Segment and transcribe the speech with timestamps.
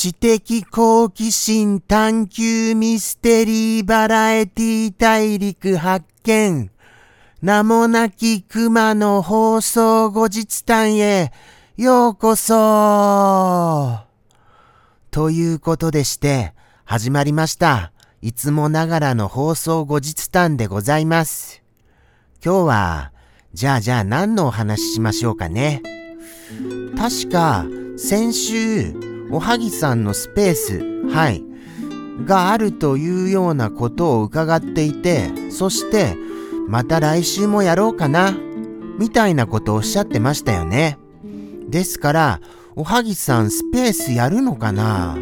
[0.00, 0.40] 知的
[0.70, 6.70] 好奇心探求ミステリーバラエティ大陸発見。
[7.42, 11.30] 名もなき熊の放送後日談へ
[11.76, 13.98] ようこそ
[15.10, 16.54] ということでして
[16.86, 17.92] 始まりました。
[18.22, 21.62] いつもながらの放送後日談でございます。
[22.42, 23.12] 今日は、
[23.52, 25.82] じゃあじゃあ何のお話ししましょうかね。
[26.96, 27.66] 確か
[27.98, 31.42] 先週おはぎさんのスペース、はい、
[32.24, 36.16] があるというようなことを伺っていて、そして、
[36.68, 38.34] また来週もやろうかな、
[38.98, 40.98] みたいなことをおっしゃってましたよね。
[41.68, 42.40] ですから、
[42.76, 45.16] おはぎさんスペースやるのかな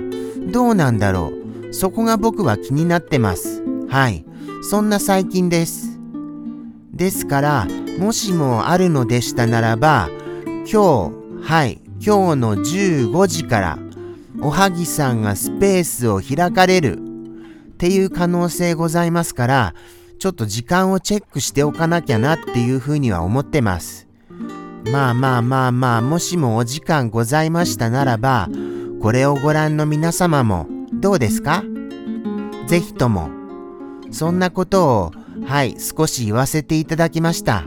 [0.52, 1.32] どうなんだろ
[1.70, 3.62] うそこが僕は気になってます。
[3.88, 4.24] はい。
[4.62, 5.98] そんな最近です。
[6.92, 7.66] ですから、
[7.98, 10.08] もしもあるのでしたならば、
[10.70, 13.78] 今日、はい、今日の15時から、
[14.40, 17.00] おはぎさんがスペースを開かれるっ
[17.76, 19.74] ていう可能性ございますから、
[20.18, 24.06] ちょっと時間をチェックしておかなきゃなっていうふうには思ってます。
[24.92, 28.48] まあまあまあまあ、もしもお時間ございましたならば、
[29.00, 31.62] これをご覧の皆様もどうですか？
[32.66, 33.30] ぜひとも、
[34.10, 35.12] そんなことを、
[35.46, 37.64] はい、少し言わせていただきました。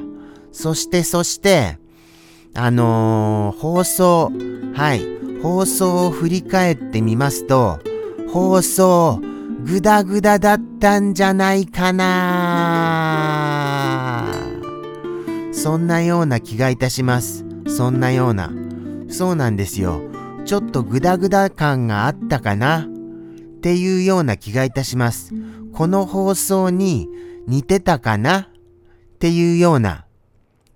[0.51, 1.77] そしてそして、
[2.53, 4.31] あのー、放送、
[4.73, 7.79] はい、放送を振り返ってみますと、
[8.31, 9.19] 放送、
[9.63, 12.11] ぐだぐだだったんじゃないかな
[15.51, 17.45] そんなような気がいたします。
[17.67, 18.51] そんなような。
[19.09, 20.01] そうなんですよ。
[20.45, 22.85] ちょっとグダグダ感があったかなっ
[23.61, 25.33] ていうような気がいたします。
[25.73, 27.07] この放送に
[27.47, 28.47] 似てたかなっ
[29.19, 30.05] ていうような。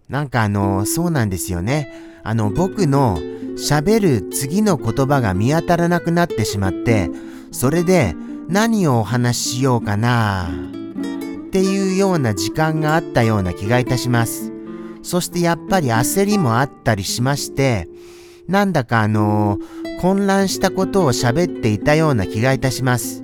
[0.10, 1.92] なんかあの、そうなんですよね。
[2.24, 3.20] あの、僕の
[3.58, 7.10] 喋る次の言葉が見当たらなくなってしまって、
[7.52, 8.16] それで
[8.48, 14.52] 何をお話ししようかなっていうような時間があったような気がいたします。
[15.02, 17.88] そしてやっぱり焦りもあったりしまして、
[18.48, 19.58] なんだかあの、
[20.02, 23.24] 混乱したことを喋っていたような気がいたします。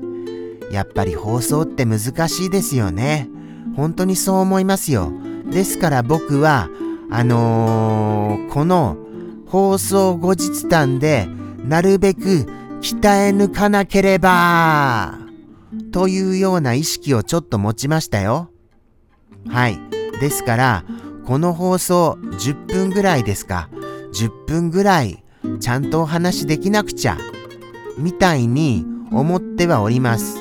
[0.71, 3.29] やっぱり放送って難しいですよね。
[3.75, 5.11] 本当にそう思いますよ。
[5.51, 6.69] ですから僕は、
[7.09, 8.97] あのー、この
[9.47, 11.27] 放送後日談で
[11.65, 12.47] なるべく
[12.81, 15.19] 鍛え抜かなければ
[15.91, 18.49] というような意識をちょっと持ちましたよ。
[19.49, 19.79] はい。
[20.19, 20.85] ですから、
[21.25, 23.69] この放送10分ぐらいですか。
[24.13, 25.23] 10分ぐらい
[25.59, 27.17] ちゃんとお話できなくちゃ。
[27.97, 30.37] みたいに思ってはおります。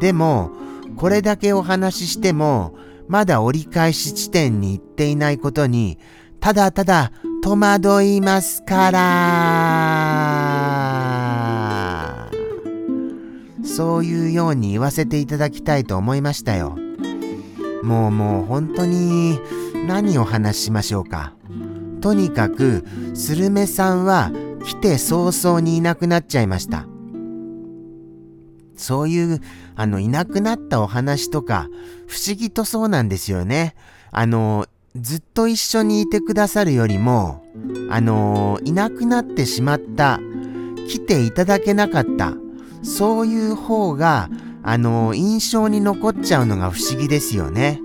[0.00, 0.50] でも、
[0.96, 2.74] これだけお話ししても、
[3.08, 5.98] まだ折り返し地点に行っていないことに、
[6.40, 7.10] ただただ
[7.42, 10.28] 戸惑いますから。
[13.64, 16.76] そういうように言わせていただきたいと思いましたよ。
[17.82, 19.38] もうもう本当に
[19.86, 21.32] 何を話しましょうか。
[22.00, 24.30] とにかく、スルメさんは
[24.64, 26.86] 来て早々にいなくなっちゃいました。
[28.76, 29.40] そういう、
[29.78, 31.68] あの、いなくなったお話とか、
[32.08, 33.76] 不思議とそうなんですよね。
[34.10, 34.66] あの、
[34.96, 37.44] ずっと一緒にいてくださるよりも、
[37.88, 40.18] あのいなくなってしまった、
[40.88, 42.34] 来ていただけなかった、
[42.82, 44.28] そういう方が、
[44.64, 47.80] あの印象に残っちゃうのが不思議ですよね。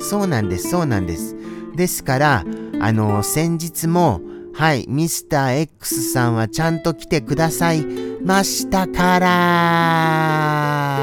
[0.00, 1.36] そうなんです、そうなんです。
[1.76, 2.44] ですから、
[2.80, 4.22] あの先日も、
[4.54, 7.84] はい、ミスター X さんはちゃんと来てください
[8.24, 10.95] ましたから、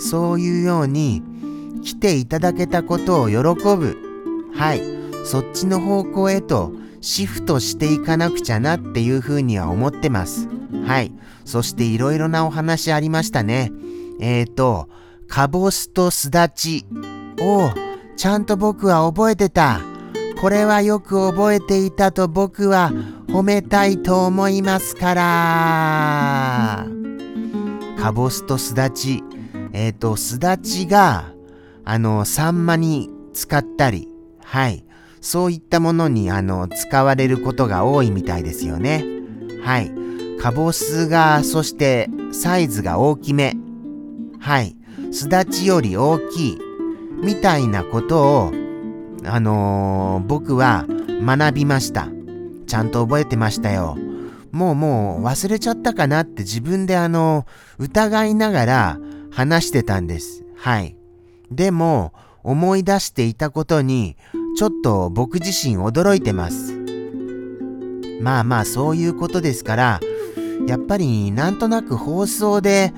[0.00, 1.22] そういうように、
[1.82, 3.96] 来ていただけたことを喜ぶ。
[4.54, 4.82] はい。
[5.24, 10.48] そっちの方向へとシフトしていかなくちゃなっていうふうには思ってます。
[10.86, 11.12] はい。
[11.44, 13.72] そしていろいろなお話ありましたね。
[14.20, 14.88] えーと、
[15.28, 16.86] カボスとスダチ。
[17.40, 17.70] を
[18.16, 19.80] ちゃんと僕は覚えてた。
[20.40, 22.90] これはよく覚えていたと僕は
[23.28, 26.86] 褒めたいと思いますから。
[27.98, 29.22] カボスとスダチ。
[29.80, 31.32] えっ、ー、と、スダチが、
[31.86, 34.08] あの、サンマに使ったり、
[34.44, 34.84] はい。
[35.22, 39.02] そういったものに、あの、使われることが多いみたいですよね。
[39.64, 39.90] はい。
[40.38, 43.56] カボスが、そしてサイズが大きめ。
[44.38, 44.76] はい。
[45.12, 46.58] すだちより大きい。
[47.22, 48.52] みたいなことを、
[49.24, 50.84] あのー、僕は
[51.24, 52.08] 学びました。
[52.66, 53.96] ちゃんと覚えてましたよ。
[54.52, 57.46] もうもう忘れちゃったかなって自分であの、
[57.78, 58.98] 疑いながら
[59.30, 60.44] 話してたんです。
[60.56, 60.96] はい。
[61.50, 62.12] でも、
[62.42, 64.16] 思い出していたことに、
[64.56, 66.74] ちょっと僕自身驚いてます。
[68.20, 70.00] まあまあそういうことですから、
[70.66, 72.92] やっぱりなんとなく放送で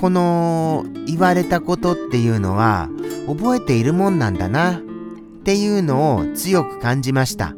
[0.00, 2.88] この言われたことっていうのは
[3.26, 4.80] 覚えているもんなんだなっ
[5.42, 7.54] ていうのを強く感じました。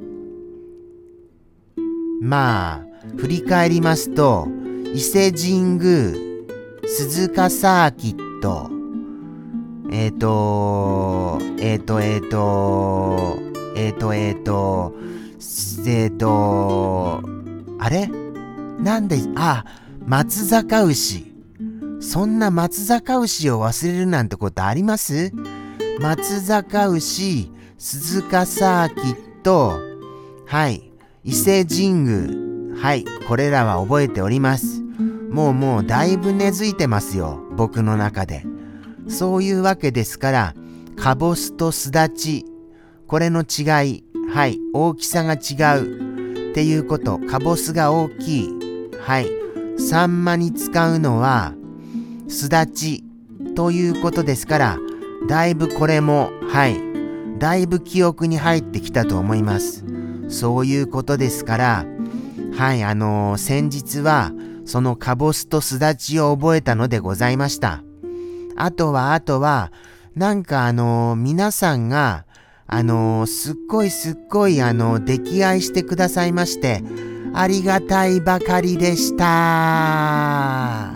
[2.21, 2.83] まあ、
[3.17, 4.49] 振り返りますと、
[4.95, 6.32] 伊勢神宮、
[6.85, 8.69] 鈴鹿サーキット、
[9.91, 13.39] えっ、ー、と、えっ、ー、と、えっ、ー、と、
[13.77, 14.95] えっ、と、えっ、と、
[15.87, 17.23] えっ、と、
[17.79, 18.11] あれ？
[18.81, 19.65] なんで、あ、
[20.05, 21.33] 松坂牛。
[22.01, 25.33] そんな松坂牛を忘れるなんてことあります？
[26.01, 29.79] 松坂牛、鈴鹿サーキット、
[30.47, 30.91] はい、
[31.23, 34.82] 伊勢神宮、はい、これらは覚えております。
[35.33, 38.45] もうもうだいぶ根付いてますよ、僕の中で。
[39.09, 40.55] そういうわけですから、
[40.97, 42.45] かぼすとすだち、
[43.07, 48.49] これの違い、はい、大きさが違うっていうこと、かぼすが大きい、
[49.01, 49.31] はい、
[49.79, 51.55] サンマに使うのは、
[52.29, 53.03] すだち
[53.55, 54.79] ということですから、
[55.29, 56.79] だいぶこれも、はい、
[57.39, 59.85] だいぶ記憶に入ってきたと思います。
[60.29, 61.87] そういうことですから、
[62.55, 64.31] はい、あのー、先日は、
[64.73, 67.83] そのかぼすとすだちを覚えたのでございました。
[68.57, 69.71] あとは、あとは、
[70.17, 72.25] なんかあの、皆さんが、
[72.67, 76.83] あの、すっごいすっごいあの、溺愛してくださいまして、
[77.35, 80.95] ありがたいばかりでした。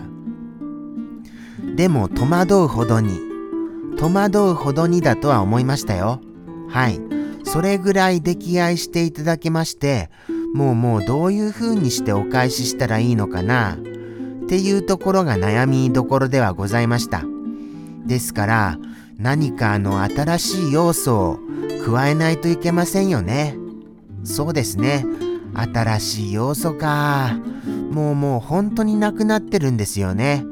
[1.75, 3.19] でも戸惑うほどに、
[3.99, 6.19] 戸惑うほどにだとは思いましたよ。
[6.67, 6.99] はい。
[7.43, 10.09] それぐらい溺愛していただけまして、
[10.53, 13.73] もうもうどういう風にしてお返ししたらいいのかな？
[13.73, 13.77] っ
[14.47, 17.23] ていうところが悩みどころではございました。
[18.05, 18.79] ですから
[19.17, 21.39] 何かあの新しい要素を
[21.85, 23.57] 加えないといけませんよね。
[24.23, 25.05] そうですね。
[25.53, 27.37] 新しい要素か。
[27.91, 30.43] もうもう本当になくなってるんですよね。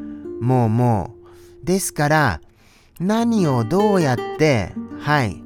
[0.42, 1.16] もうも
[1.64, 1.66] う。
[1.66, 2.42] ですから、
[3.00, 5.44] 何をどうやって、はい、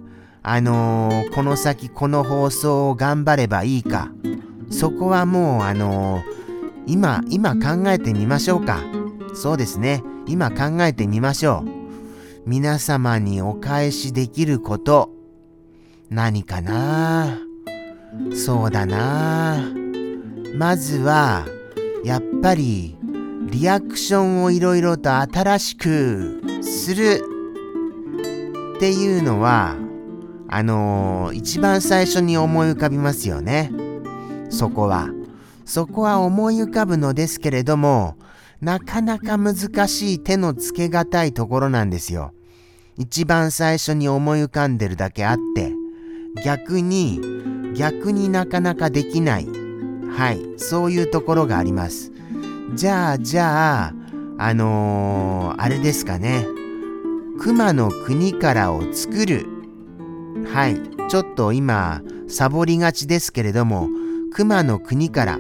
[0.51, 4.11] あのー、この先この放送を頑張ればいいか、
[4.71, 6.23] そこはもう、あのー、
[6.87, 8.81] 今、今考えてみましょうか。
[9.35, 10.01] そうですね。
[10.25, 12.49] 今考えてみましょう。
[12.49, 15.11] 皆様にお返しできること、
[16.09, 17.37] 何かな？
[18.33, 19.71] そうだな
[20.55, 21.45] まずは、
[22.03, 22.97] やっぱり、
[23.51, 27.21] リアクションをいろいろと新しくする
[28.77, 29.75] っていうのは、
[30.51, 33.71] あのー、一番最初に思い浮かびますよね。
[34.49, 35.09] そこは。
[35.65, 38.15] そこは思い浮かぶのですけれども、
[38.59, 39.55] なかなか難
[39.87, 42.33] しい手のつけがたいところなんですよ。
[42.97, 45.71] 一番最初に思い浮かんでるだけあって、
[46.43, 47.21] 逆に、
[47.75, 49.47] 逆になかなかできない。
[50.11, 52.11] はい、そういうところがあります。
[52.73, 53.93] じゃあ、じゃあ、
[54.39, 56.47] あのー、あれですかね。
[57.39, 59.58] 熊の国からを作る。
[60.47, 61.09] はい。
[61.09, 63.87] ちょっと今、サボりがちですけれども、
[64.33, 65.39] 熊の国から、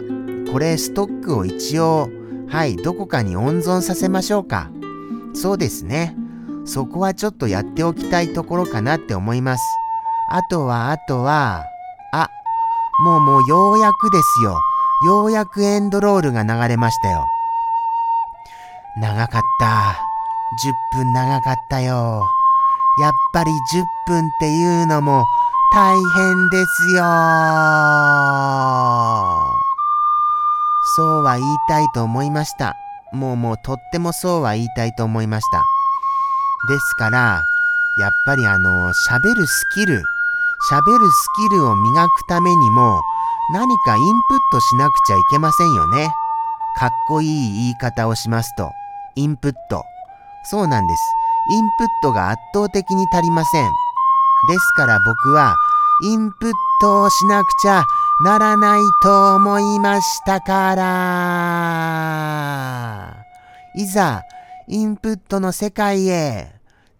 [0.51, 2.09] これストックを一応、
[2.47, 4.69] はい、どこかに温存させましょうか。
[5.33, 6.15] そうですね。
[6.65, 9.63] そこはちょっとやっておきたいところかなって思います。
[10.29, 11.63] あとは、あとは、
[12.13, 12.27] あ、
[13.03, 14.59] もうもうようやくですよ。
[15.05, 17.25] ようやくエンドロールが流れましたよ。
[18.97, 20.09] 長かった。
[20.95, 22.23] 10分長かったよ。
[22.99, 23.55] やっぱり10
[24.09, 25.23] 分っていうのも
[25.71, 27.03] 大変ですよ。
[30.95, 32.75] そうは言いたいと思いました。
[33.13, 35.63] もうもうとってもそうは言いたいと思いました。
[36.67, 37.43] ですから、
[37.99, 40.01] やっぱりあの、喋るスキル、
[40.71, 42.99] 喋るスキルを磨くためにも、
[43.53, 46.09] 何かインプットしなくちゃいけませんよね。
[46.79, 48.71] かっこいい言い方をしますと、
[49.15, 49.83] インプット。
[50.45, 51.01] そうなんです。
[51.51, 53.71] インプットが圧倒的に足りません。
[54.47, 55.55] ですから僕は、
[56.01, 57.83] インプットをしなくちゃ
[58.23, 60.85] ならないと思いましたから。
[63.75, 64.21] いざ、
[64.67, 66.53] インプットの世界へ。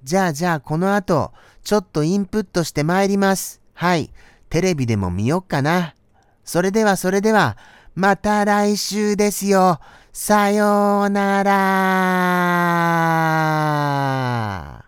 [0.04, 1.32] じゃあじゃあこの後、
[1.64, 3.62] ちょっとインプットして参ります。
[3.74, 4.12] はい。
[4.50, 5.94] テレビでも見よっかな。
[6.44, 7.56] それではそれでは、
[7.96, 9.80] また来週ですよ。
[10.12, 11.44] さような
[14.64, 14.79] ら。